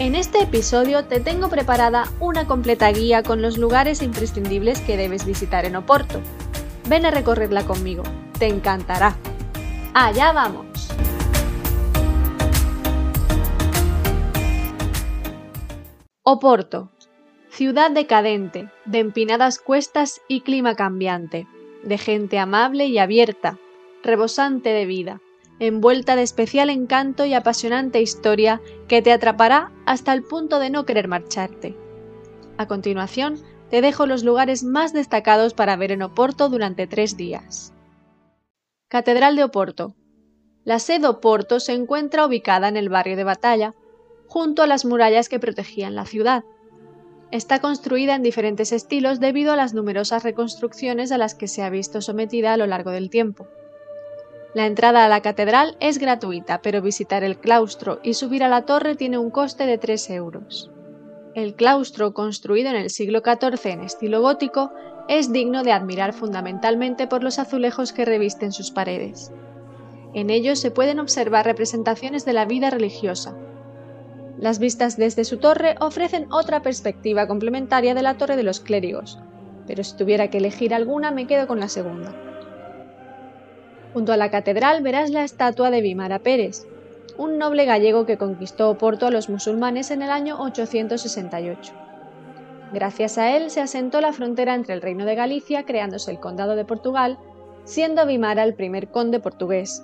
[0.00, 5.26] En este episodio te tengo preparada una completa guía con los lugares imprescindibles que debes
[5.26, 6.20] visitar en Oporto.
[6.88, 8.04] Ven a recorrerla conmigo,
[8.38, 9.16] te encantará.
[9.94, 10.88] ¡Allá vamos!
[16.22, 16.92] Oporto,
[17.50, 21.48] ciudad decadente, de empinadas cuestas y clima cambiante,
[21.82, 23.58] de gente amable y abierta,
[24.04, 25.20] rebosante de vida
[25.60, 30.84] envuelta de especial encanto y apasionante historia que te atrapará hasta el punto de no
[30.84, 31.76] querer marcharte.
[32.56, 33.38] A continuación,
[33.70, 37.72] te dejo los lugares más destacados para ver en Oporto durante tres días.
[38.88, 39.94] Catedral de Oporto.
[40.64, 43.74] La sede de Oporto se encuentra ubicada en el barrio de Batalla,
[44.26, 46.44] junto a las murallas que protegían la ciudad.
[47.30, 51.68] Está construida en diferentes estilos debido a las numerosas reconstrucciones a las que se ha
[51.68, 53.46] visto sometida a lo largo del tiempo.
[54.58, 58.62] La entrada a la catedral es gratuita, pero visitar el claustro y subir a la
[58.62, 60.72] torre tiene un coste de 3 euros.
[61.36, 64.72] El claustro, construido en el siglo XIV en estilo gótico,
[65.06, 69.30] es digno de admirar fundamentalmente por los azulejos que revisten sus paredes.
[70.12, 73.36] En ellos se pueden observar representaciones de la vida religiosa.
[74.38, 79.20] Las vistas desde su torre ofrecen otra perspectiva complementaria de la torre de los clérigos,
[79.68, 82.27] pero si tuviera que elegir alguna me quedo con la segunda.
[83.92, 86.66] Junto a la catedral verás la estatua de Vimara Pérez,
[87.16, 91.72] un noble gallego que conquistó Oporto a los musulmanes en el año 868.
[92.72, 96.54] Gracias a él se asentó la frontera entre el Reino de Galicia, creándose el Condado
[96.54, 97.18] de Portugal,
[97.64, 99.82] siendo Vimara el primer conde portugués,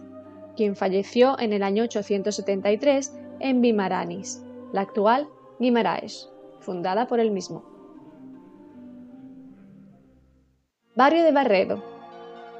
[0.56, 4.42] quien falleció en el año 873 en Vimaranis,
[4.72, 6.30] la actual Guimaraes,
[6.60, 7.64] fundada por él mismo.
[10.94, 11.93] Barrio de Barredo,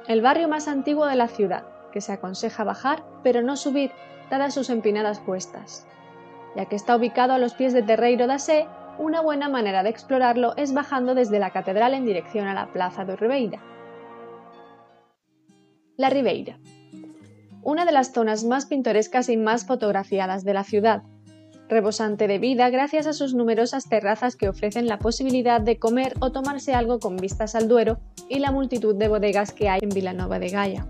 [0.07, 3.91] el barrio más antiguo de la ciudad, que se aconseja bajar, pero no subir,
[4.29, 5.87] dadas sus empinadas cuestas.
[6.55, 8.67] Ya que está ubicado a los pies de Terreiro da Sé,
[8.97, 13.03] una buena manera de explorarlo es bajando desde la catedral en dirección a la plaza
[13.03, 13.61] de Ribeira.
[15.97, 16.59] La Ribeira.
[17.61, 21.03] Una de las zonas más pintorescas y más fotografiadas de la ciudad,
[21.67, 26.31] rebosante de vida gracias a sus numerosas terrazas que ofrecen la posibilidad de comer o
[26.31, 27.99] tomarse algo con vistas al Duero
[28.29, 30.87] y la multitud de bodegas que hay en Vilanova de Gaia.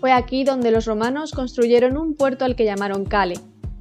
[0.00, 3.38] Fue aquí donde los romanos construyeron un puerto al que llamaron Cale,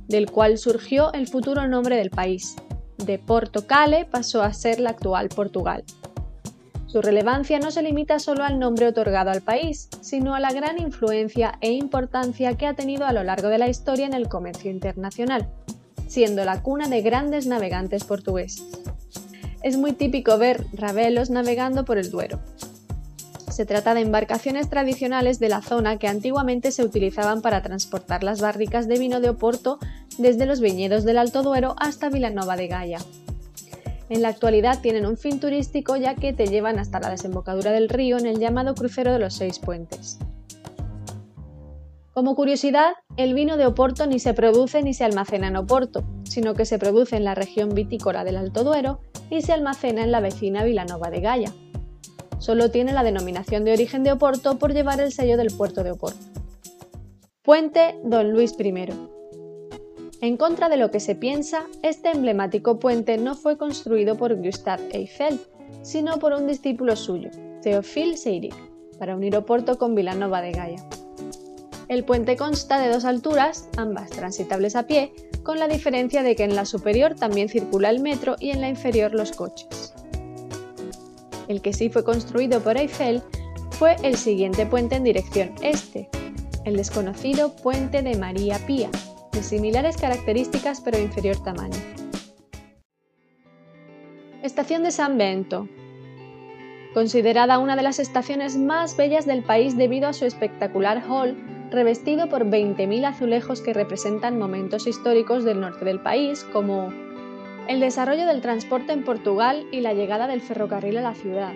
[0.07, 2.55] del cual surgió el futuro nombre del país.
[2.97, 5.83] De Porto Cale pasó a ser la actual Portugal.
[6.91, 10.77] Su relevancia no se limita solo al nombre otorgado al país, sino a la gran
[10.77, 14.69] influencia e importancia que ha tenido a lo largo de la historia en el comercio
[14.69, 15.47] internacional,
[16.09, 18.65] siendo la cuna de grandes navegantes portugueses.
[19.63, 22.41] Es muy típico ver rabelos navegando por el Duero.
[23.49, 28.41] Se trata de embarcaciones tradicionales de la zona que antiguamente se utilizaban para transportar las
[28.41, 29.79] barricas de vino de Oporto
[30.17, 32.99] desde los viñedos del Alto Duero hasta Vilanova de Gaia.
[34.11, 37.87] En la actualidad tienen un fin turístico ya que te llevan hasta la desembocadura del
[37.87, 40.19] río en el llamado crucero de los seis puentes.
[42.13, 46.55] Como curiosidad, el vino de Oporto ni se produce ni se almacena en Oporto, sino
[46.55, 50.19] que se produce en la región vitícola del Alto Duero y se almacena en la
[50.19, 51.53] vecina Vilanova de Gaia.
[52.37, 55.91] Solo tiene la denominación de origen de Oporto por llevar el sello del puerto de
[55.91, 56.19] Oporto.
[57.43, 59.20] Puente Don Luis I.
[60.21, 64.87] En contra de lo que se piensa, este emblemático puente no fue construido por Gustave
[64.91, 65.39] Eiffel,
[65.81, 67.31] sino por un discípulo suyo,
[67.63, 68.53] Théophile Seyrig,
[68.99, 70.85] para unir Oporto con Vilanova de Gaia.
[71.87, 75.11] El puente consta de dos alturas, ambas transitables a pie,
[75.41, 78.69] con la diferencia de que en la superior también circula el metro y en la
[78.69, 79.91] inferior los coches.
[81.47, 83.23] El que sí fue construido por Eiffel
[83.71, 86.09] fue el siguiente puente en dirección este,
[86.63, 88.91] el desconocido Puente de María Pía,
[89.31, 91.77] de similares características pero inferior tamaño.
[94.43, 95.67] Estación de San Bento.
[96.93, 101.37] Considerada una de las estaciones más bellas del país debido a su espectacular hall,
[101.69, 106.89] revestido por 20.000 azulejos que representan momentos históricos del norte del país, como
[107.67, 111.53] el desarrollo del transporte en Portugal y la llegada del ferrocarril a la ciudad,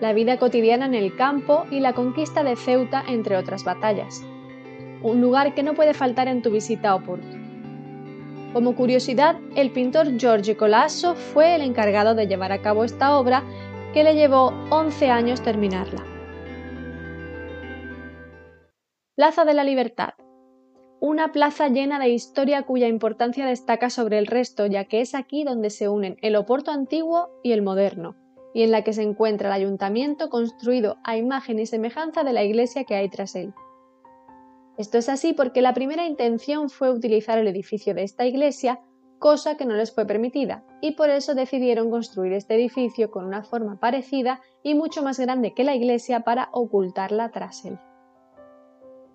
[0.00, 4.24] la vida cotidiana en el campo y la conquista de Ceuta, entre otras batallas
[5.02, 7.36] un lugar que no puede faltar en tu visita a Oporto.
[8.52, 13.44] Como curiosidad, el pintor Giorgio Colasso fue el encargado de llevar a cabo esta obra
[13.94, 16.04] que le llevó 11 años terminarla.
[19.14, 20.14] Plaza de la Libertad.
[21.00, 25.44] Una plaza llena de historia cuya importancia destaca sobre el resto, ya que es aquí
[25.44, 28.16] donde se unen el Oporto antiguo y el moderno,
[28.52, 32.42] y en la que se encuentra el ayuntamiento construido a imagen y semejanza de la
[32.42, 33.54] iglesia que hay tras él.
[34.80, 38.80] Esto es así porque la primera intención fue utilizar el edificio de esta iglesia,
[39.18, 43.42] cosa que no les fue permitida, y por eso decidieron construir este edificio con una
[43.42, 47.78] forma parecida y mucho más grande que la iglesia para ocultarla tras él.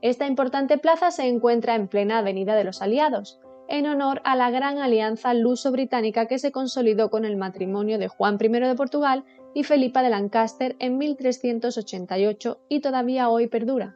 [0.03, 4.51] Esta importante plaza se encuentra en plena Avenida de los Aliados, en honor a la
[4.51, 9.23] gran alianza luso-británica que se consolidó con el matrimonio de Juan I de Portugal
[9.55, 13.95] y Felipa de Lancaster en 1388 y todavía hoy perdura.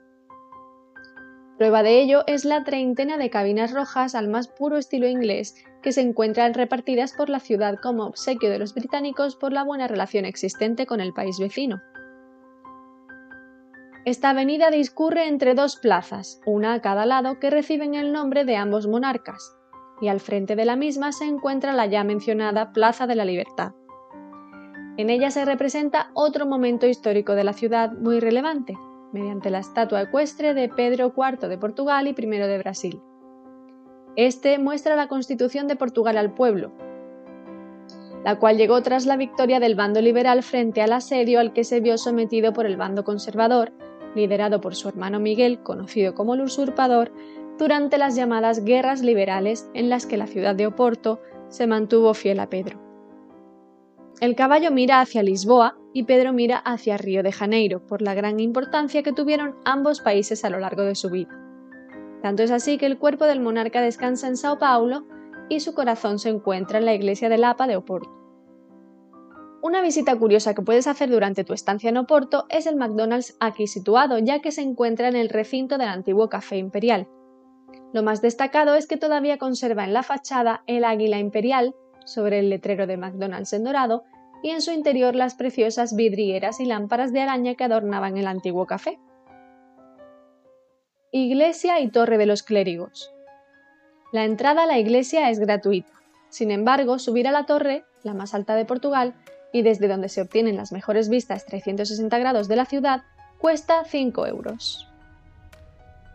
[1.59, 5.91] Prueba de ello es la treintena de cabinas rojas al más puro estilo inglés que
[5.91, 10.23] se encuentran repartidas por la ciudad como obsequio de los británicos por la buena relación
[10.23, 11.81] existente con el país vecino.
[14.05, 18.55] Esta avenida discurre entre dos plazas, una a cada lado, que reciben el nombre de
[18.55, 19.57] ambos monarcas,
[19.99, 23.73] y al frente de la misma se encuentra la ya mencionada Plaza de la Libertad.
[24.95, 28.77] En ella se representa otro momento histórico de la ciudad muy relevante,
[29.11, 33.01] mediante la estatua ecuestre de Pedro IV de Portugal y I de Brasil.
[34.15, 36.71] Este muestra la constitución de Portugal al pueblo,
[38.23, 41.79] la cual llegó tras la victoria del bando liberal frente al asedio al que se
[41.79, 43.71] vio sometido por el bando conservador,
[44.15, 47.11] liderado por su hermano Miguel, conocido como el usurpador,
[47.57, 52.39] durante las llamadas guerras liberales en las que la ciudad de Oporto se mantuvo fiel
[52.39, 52.79] a Pedro.
[54.19, 58.39] El caballo mira hacia Lisboa y Pedro mira hacia Río de Janeiro por la gran
[58.39, 61.29] importancia que tuvieron ambos países a lo largo de su vida.
[62.21, 65.05] Tanto es así que el cuerpo del monarca descansa en Sao Paulo
[65.49, 68.09] y su corazón se encuentra en la iglesia de Lapa de Oporto.
[69.61, 73.67] Una visita curiosa que puedes hacer durante tu estancia en Oporto es el McDonald's aquí
[73.67, 77.07] situado, ya que se encuentra en el recinto del antiguo Café Imperial.
[77.91, 81.75] Lo más destacado es que todavía conserva en la fachada el águila imperial
[82.05, 84.03] sobre el letrero de McDonald's en dorado
[84.41, 88.65] y en su interior las preciosas vidrieras y lámparas de araña que adornaban el antiguo
[88.65, 88.99] café.
[91.11, 93.11] Iglesia y Torre de los Clérigos.
[94.11, 95.91] La entrada a la iglesia es gratuita.
[96.29, 99.15] Sin embargo, subir a la torre, la más alta de Portugal,
[99.51, 103.03] y desde donde se obtienen las mejores vistas 360 grados de la ciudad,
[103.39, 104.87] cuesta 5 euros.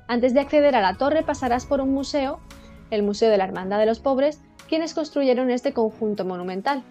[0.06, 2.40] Antes de acceder a la torre pasarás por un museo,
[2.90, 6.84] el Museo de la Hermandad de los Pobres, quienes construyeron este conjunto monumental.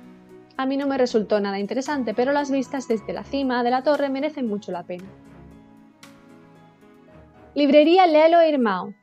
[0.55, 3.81] A mí no me resultó nada interesante, pero las vistas desde la cima de la
[3.81, 5.05] torre merecen mucho la pena.
[7.55, 8.95] Librería Lelo Irmão.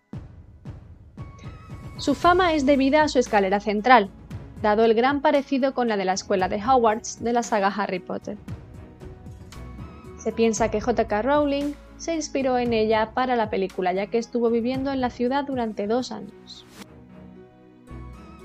[1.98, 4.10] Su fama es debida a su escalera central,
[4.62, 7.98] dado el gran parecido con la de la escuela de Hogwarts de la saga Harry
[7.98, 8.36] Potter.
[10.18, 11.22] Se piensa que J.K.
[11.22, 15.44] Rowling se inspiró en ella para la película ya que estuvo viviendo en la ciudad
[15.44, 16.64] durante dos años.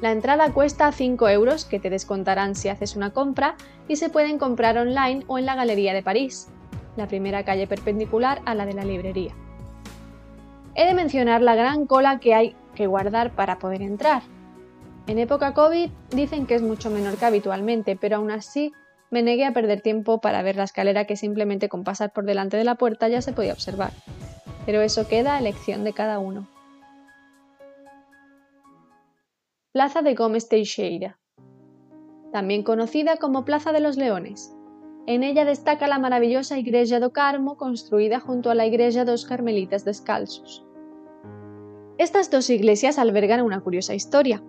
[0.02, 3.56] La entrada cuesta 5 euros que te descontarán si haces una compra
[3.88, 6.48] y se pueden comprar online o en la Galería de París,
[6.96, 9.34] la primera calle perpendicular a la de la librería.
[10.76, 14.22] He de mencionar la gran cola que hay que guardar para poder entrar,
[15.08, 18.74] en época COVID dicen que es mucho menor que habitualmente, pero aún así
[19.12, 22.58] me negué a perder tiempo para ver la escalera que simplemente con pasar por delante
[22.58, 23.92] de la puerta ya se podía observar.
[24.66, 26.48] Pero eso queda a elección de cada uno.
[29.76, 31.20] Plaza de Gómez Teixeira.
[32.32, 34.56] También conocida como Plaza de los Leones.
[35.06, 39.84] En ella destaca la maravillosa Iglesia do Carmo construida junto a la Iglesia dos Carmelitas
[39.84, 40.66] Descalzos.
[41.98, 44.42] Estas dos iglesias albergan una curiosa historia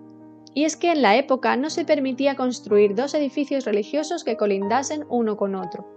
[0.54, 5.06] y es que en la época no se permitía construir dos edificios religiosos que colindasen
[5.08, 5.90] uno con otro,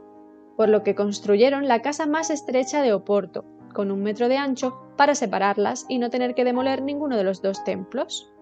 [0.58, 3.46] por lo que construyeron la casa más estrecha de Oporto,
[3.76, 7.44] con un metro de ancho, para separarlas y no tener que demoler ninguno de los
[7.44, 8.34] dos templos.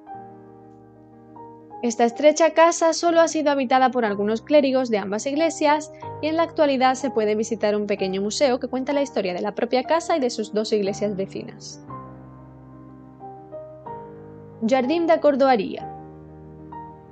[1.83, 5.91] Esta estrecha casa solo ha sido habitada por algunos clérigos de ambas iglesias
[6.21, 9.41] y en la actualidad se puede visitar un pequeño museo que cuenta la historia de
[9.41, 11.83] la propia casa y de sus dos iglesias vecinas.
[14.67, 15.97] Jardín de Cordoaría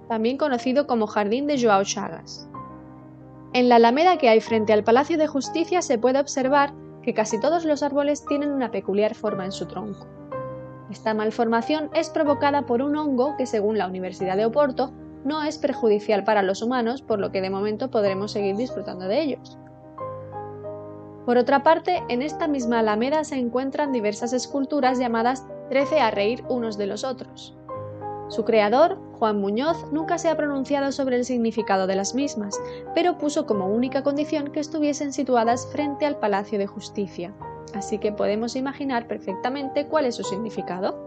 [0.07, 2.47] también conocido como Jardín de Joao Chagas.
[3.53, 7.39] En la alameda que hay frente al Palacio de Justicia se puede observar que casi
[7.39, 10.07] todos los árboles tienen una peculiar forma en su tronco.
[10.91, 14.91] Esta malformación es provocada por un hongo que, según la Universidad de Oporto,
[15.23, 19.21] no es perjudicial para los humanos, por lo que de momento podremos seguir disfrutando de
[19.21, 19.57] ellos.
[21.25, 26.43] Por otra parte, en esta misma alameda se encuentran diversas esculturas llamadas Trece a reír
[26.47, 27.57] unos de los otros.
[28.27, 32.59] Su creador, Juan Muñoz, nunca se ha pronunciado sobre el significado de las mismas,
[32.93, 37.33] pero puso como única condición que estuviesen situadas frente al Palacio de Justicia,
[37.73, 41.03] así que podemos imaginar perfectamente cuál es su significado.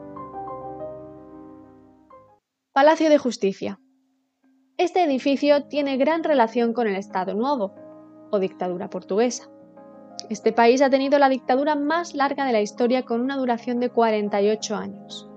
[2.72, 3.80] Palacio de Justicia.
[4.76, 7.74] Este edificio tiene gran relación con el Estado Nuevo,
[8.30, 9.50] o dictadura portuguesa.
[10.30, 13.90] Este país ha tenido la dictadura más larga de la historia con una duración de
[13.90, 15.28] 48 años.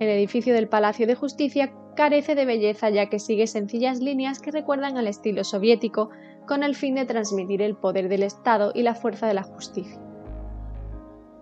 [0.00, 4.50] El edificio del Palacio de Justicia carece de belleza ya que sigue sencillas líneas que
[4.50, 6.10] recuerdan al estilo soviético
[6.46, 10.00] con el fin de transmitir el poder del Estado y la fuerza de la justicia.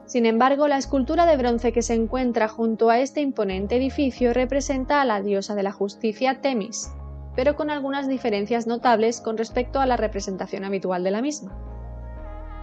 [0.09, 5.03] Sin embargo, la escultura de bronce que se encuentra junto a este imponente edificio representa
[5.03, 6.91] a la diosa de la justicia Temis,
[7.37, 11.55] pero con algunas diferencias notables con respecto a la representación habitual de la misma.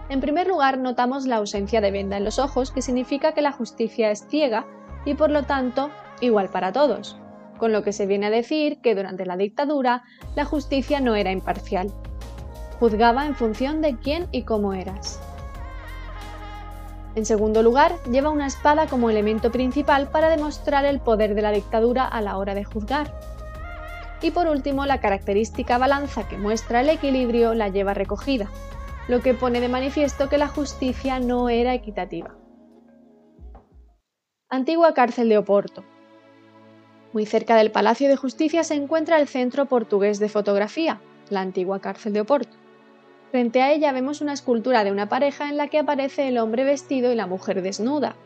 [0.08, 3.52] En primer lugar, notamos la ausencia de venda en los ojos, que significa que la
[3.52, 4.66] justicia es ciega
[5.04, 7.16] y por lo tanto igual para todos,
[7.58, 10.02] con lo que se viene a decir que durante la dictadura
[10.34, 11.92] la justicia no era imparcial.
[12.80, 15.20] Juzgaba en función de quién y cómo eras.
[17.16, 21.50] En segundo lugar, lleva una espada como elemento principal para demostrar el poder de la
[21.50, 23.10] dictadura a la hora de juzgar.
[24.20, 28.50] Y por último, la característica balanza que muestra el equilibrio la lleva recogida,
[29.08, 32.36] lo que pone de manifiesto que la justicia no era equitativa.
[34.50, 35.84] Antigua cárcel de Oporto.
[37.14, 41.80] Muy cerca del Palacio de Justicia se encuentra el Centro Portugués de Fotografía, la antigua
[41.80, 42.65] cárcel de Oporto.
[43.36, 46.64] Frente a ella vemos una escultura de una pareja en la que aparece el hombre
[46.64, 48.16] vestido y la mujer desnuda.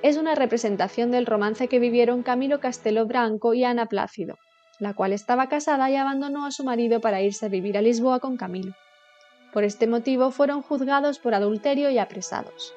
[0.00, 4.38] Es una representación del romance que vivieron Camilo Castelo Branco y Ana Plácido,
[4.78, 8.20] la cual estaba casada y abandonó a su marido para irse a vivir a Lisboa
[8.20, 8.72] con Camilo.
[9.52, 12.72] Por este motivo fueron juzgados por adulterio y apresados.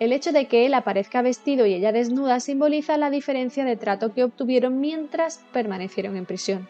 [0.00, 4.14] El hecho de que él aparezca vestido y ella desnuda simboliza la diferencia de trato
[4.14, 6.66] que obtuvieron mientras permanecieron en prisión,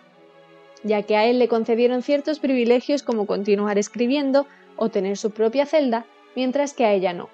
[0.84, 4.46] ya que a él le concedieron ciertos privilegios como continuar escribiendo
[4.76, 7.28] o tener su propia celda, mientras que a ella no.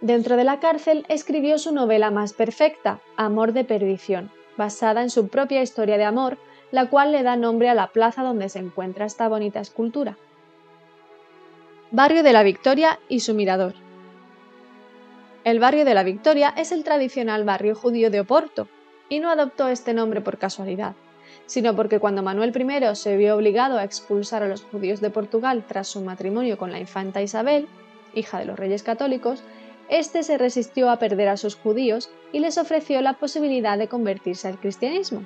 [0.00, 5.28] Dentro de la cárcel escribió su novela más perfecta, Amor de Perdición, basada en su
[5.28, 6.38] propia historia de amor,
[6.70, 10.16] la cual le da nombre a la plaza donde se encuentra esta bonita escultura.
[11.90, 13.74] Barrio de la Victoria y su mirador.
[15.44, 18.68] El barrio de la Victoria es el tradicional barrio judío de Oporto,
[19.08, 20.94] y no adoptó este nombre por casualidad,
[21.50, 25.64] sino porque cuando Manuel I se vio obligado a expulsar a los judíos de Portugal
[25.66, 27.66] tras su matrimonio con la infanta Isabel,
[28.14, 29.42] hija de los reyes católicos,
[29.88, 34.46] éste se resistió a perder a sus judíos y les ofreció la posibilidad de convertirse
[34.46, 35.24] al cristianismo.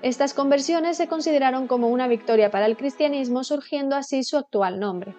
[0.00, 5.16] Estas conversiones se consideraron como una victoria para el cristianismo, surgiendo así su actual nombre.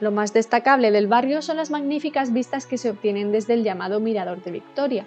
[0.00, 4.00] Lo más destacable del barrio son las magníficas vistas que se obtienen desde el llamado
[4.00, 5.06] Mirador de Victoria.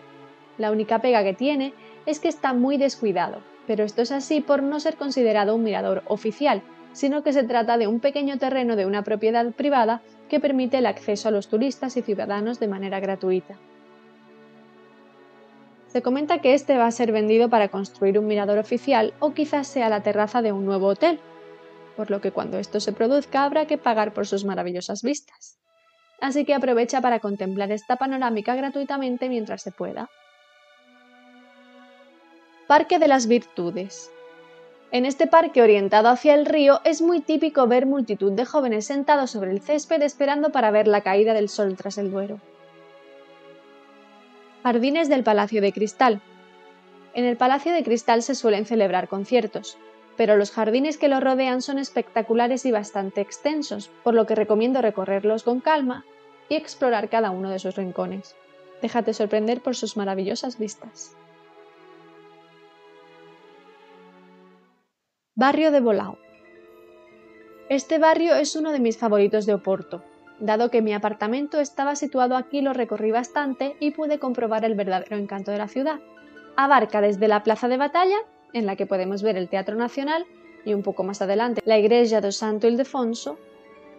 [0.60, 1.74] La única pega que tiene
[2.08, 6.02] es que está muy descuidado, pero esto es así por no ser considerado un mirador
[6.08, 10.78] oficial, sino que se trata de un pequeño terreno de una propiedad privada que permite
[10.78, 13.60] el acceso a los turistas y ciudadanos de manera gratuita.
[15.88, 19.68] Se comenta que este va a ser vendido para construir un mirador oficial o quizás
[19.68, 21.20] sea la terraza de un nuevo hotel,
[21.98, 25.60] por lo que cuando esto se produzca habrá que pagar por sus maravillosas vistas.
[26.22, 30.10] Así que aprovecha para contemplar esta panorámica gratuitamente mientras se pueda.
[32.68, 34.12] Parque de las Virtudes.
[34.92, 39.32] En este parque orientado hacia el río es muy típico ver multitud de jóvenes sentados
[39.32, 42.42] sobre el césped esperando para ver la caída del sol tras el Duero.
[44.64, 46.22] Jardines del Palacio de Cristal.
[47.14, 49.78] En el Palacio de Cristal se suelen celebrar conciertos,
[50.18, 54.82] pero los jardines que lo rodean son espectaculares y bastante extensos, por lo que recomiendo
[54.82, 56.04] recorrerlos con calma
[56.50, 58.36] y explorar cada uno de sus rincones.
[58.82, 61.16] Déjate sorprender por sus maravillosas vistas.
[65.40, 66.18] Barrio de Bolao.
[67.70, 70.04] Este barrio es uno de mis favoritos de Oporto.
[70.40, 75.16] Dado que mi apartamento estaba situado aquí, lo recorrí bastante y pude comprobar el verdadero
[75.16, 76.00] encanto de la ciudad.
[76.56, 78.18] Abarca desde la plaza de batalla
[78.52, 80.26] en la que podemos ver el Teatro Nacional
[80.66, 83.38] y un poco más adelante la Iglesia do Santo Ildefonso,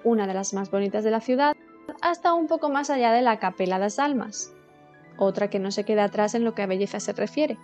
[0.03, 1.55] una de las más bonitas de la ciudad,
[2.01, 4.53] hasta un poco más allá de la Capela das Almas,
[5.19, 7.57] otra que no se queda atrás en lo que a belleza se refiere.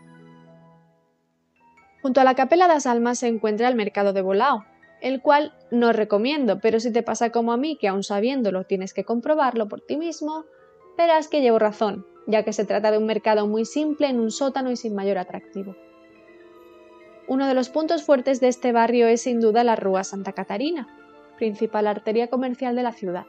[2.05, 4.67] Junto a la Capela das Almas se encuentra el Mercado de Bolao,
[5.01, 8.93] el cual no recomiendo, pero si te pasa como a mí, que aún sabiéndolo tienes
[8.93, 10.45] que comprobarlo por ti mismo,
[10.99, 14.31] verás que llevo razón, ya que se trata de un mercado muy simple en un
[14.31, 15.77] sótano y sin mayor atractivo.
[17.27, 20.87] Uno de los puntos fuertes de este barrio es sin duda la Rúa Santa Catarina,
[21.39, 23.25] principal arteria comercial de la ciudad.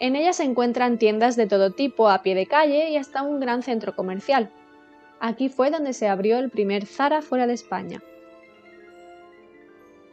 [0.00, 3.40] En ella se encuentran tiendas de todo tipo a pie de calle y hasta un
[3.40, 4.52] gran centro comercial,
[5.20, 8.02] Aquí fue donde se abrió el primer Zara fuera de España.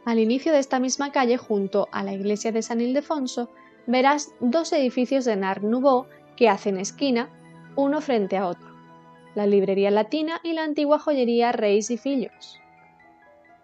[0.04, 3.50] Al inicio de esta misma calle, junto a la iglesia de San Ildefonso,
[3.86, 7.30] verás dos edificios de Art Nouveau que hacen esquina,
[7.74, 8.68] uno frente a otro,
[9.34, 12.60] la librería latina y la antigua joyería Reis y Fillos.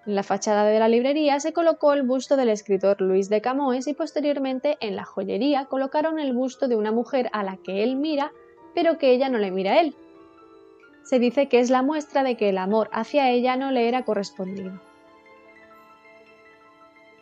[0.07, 3.87] En la fachada de la librería se colocó el busto del escritor Luis de Camoes
[3.87, 7.97] y posteriormente en la joyería colocaron el busto de una mujer a la que él
[7.97, 8.33] mira,
[8.75, 9.95] pero que ella no le mira a él.
[11.05, 14.05] Se dice que es la muestra de que el amor hacia ella no le era
[14.05, 14.81] correspondido.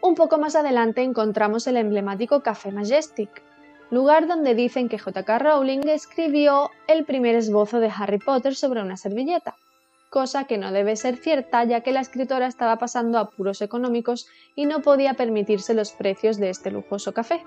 [0.01, 3.43] Un poco más adelante encontramos el emblemático Café Majestic,
[3.91, 5.39] lugar donde dicen que J.K.
[5.39, 9.55] Rowling escribió el primer esbozo de Harry Potter sobre una servilleta
[10.12, 14.67] cosa que no debe ser cierta ya que la escritora estaba pasando apuros económicos y
[14.67, 17.43] no podía permitirse los precios de este lujoso café,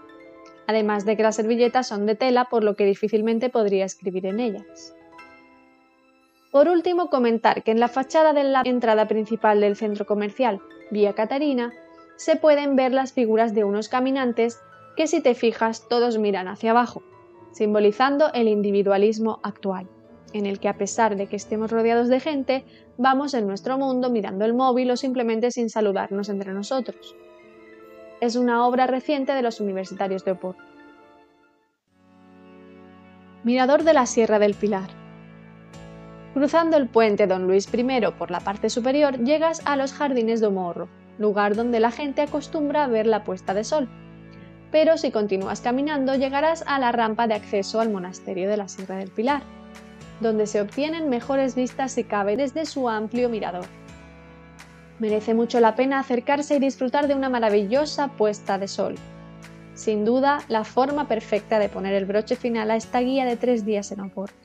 [0.66, 4.40] además de que las servilletas son de tela por lo que difícilmente podría escribir en
[4.40, 4.96] ellas.
[6.56, 11.12] Por último, comentar que en la fachada de la entrada principal del centro comercial, Vía
[11.12, 11.74] Catarina,
[12.16, 14.62] se pueden ver las figuras de unos caminantes
[14.96, 17.04] que si te fijas todos miran hacia abajo,
[17.52, 19.90] simbolizando el individualismo actual
[20.32, 22.64] en el que a pesar de que estemos rodeados de gente,
[22.98, 27.18] vamos en nuestro mundo mirando el móvil o simplemente sin saludarnos entre nosotros.
[28.22, 30.64] Es una obra reciente de los universitarios de Oporto.
[33.44, 35.05] Mirador de la Sierra del Pilar.
[36.36, 40.50] Cruzando el puente Don Luis I por la parte superior, llegas a los jardines de
[40.50, 43.88] Morro, lugar donde la gente acostumbra a ver la puesta de sol.
[44.70, 48.98] Pero si continúas caminando, llegarás a la rampa de acceso al monasterio de la Sierra
[48.98, 49.44] del Pilar,
[50.20, 53.68] donde se obtienen mejores vistas si cabe desde su amplio mirador.
[55.00, 58.96] Merece mucho la pena acercarse y disfrutar de una maravillosa puesta de sol.
[59.74, 63.64] Sin duda, la forma perfecta de poner el broche final a esta guía de tres
[63.64, 64.45] días en Oporto.